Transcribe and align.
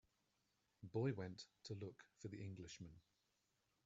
The 0.81 0.87
boy 0.87 1.13
went 1.13 1.45
to 1.65 1.75
look 1.75 2.05
for 2.17 2.27
the 2.27 2.41
Englishman. 2.43 3.01